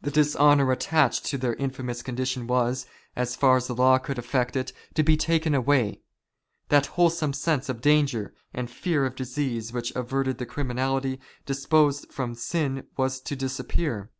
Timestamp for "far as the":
3.26-3.74